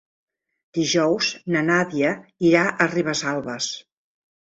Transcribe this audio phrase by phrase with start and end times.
[0.77, 1.27] Dijous
[1.57, 2.17] na Nàdia
[2.51, 3.73] irà a Ribesalbes.